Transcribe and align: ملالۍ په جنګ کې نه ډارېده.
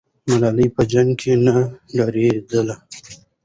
ملالۍ 0.29 0.67
په 0.75 0.81
جنګ 0.91 1.09
کې 1.21 1.33
نه 1.45 1.55
ډارېده. 1.95 2.73